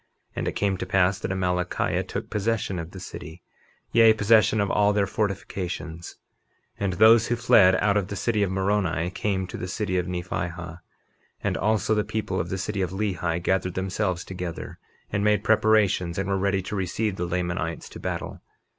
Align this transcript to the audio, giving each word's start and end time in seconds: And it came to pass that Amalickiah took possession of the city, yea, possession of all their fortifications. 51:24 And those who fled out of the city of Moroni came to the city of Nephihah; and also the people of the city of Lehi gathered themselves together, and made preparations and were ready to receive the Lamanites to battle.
And 0.35 0.47
it 0.47 0.53
came 0.53 0.77
to 0.77 0.85
pass 0.87 1.19
that 1.19 1.29
Amalickiah 1.31 2.01
took 2.07 2.31
possession 2.31 2.79
of 2.79 2.89
the 2.89 2.99
city, 2.99 3.43
yea, 3.91 4.13
possession 4.13 4.59
of 4.59 4.71
all 4.71 4.93
their 4.93 5.05
fortifications. 5.05 6.15
51:24 6.79 6.83
And 6.83 6.93
those 6.93 7.27
who 7.27 7.35
fled 7.35 7.75
out 7.75 7.97
of 7.97 8.07
the 8.07 8.15
city 8.15 8.41
of 8.41 8.49
Moroni 8.49 9.11
came 9.11 9.45
to 9.45 9.57
the 9.57 9.67
city 9.67 9.99
of 9.99 10.07
Nephihah; 10.07 10.79
and 11.43 11.55
also 11.55 11.93
the 11.93 12.03
people 12.03 12.39
of 12.39 12.49
the 12.49 12.57
city 12.57 12.81
of 12.81 12.89
Lehi 12.89 13.37
gathered 13.43 13.75
themselves 13.75 14.25
together, 14.25 14.79
and 15.11 15.23
made 15.23 15.43
preparations 15.43 16.17
and 16.17 16.27
were 16.27 16.35
ready 16.39 16.63
to 16.63 16.75
receive 16.75 17.17
the 17.17 17.27
Lamanites 17.27 17.87
to 17.89 17.99
battle. 17.99 18.41